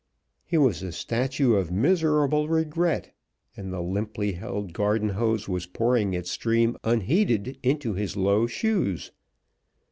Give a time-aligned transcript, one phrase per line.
[0.43, 3.15] He was a statue of miserable regret,
[3.55, 9.11] and the limply held garden hose was pouring its stream unheeded into his low shoes.